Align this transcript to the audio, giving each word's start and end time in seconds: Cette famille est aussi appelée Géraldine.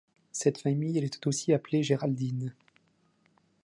Cette 0.31 0.57
famille 0.57 0.97
est 0.97 1.27
aussi 1.27 1.53
appelée 1.53 1.83
Géraldine. 1.83 2.55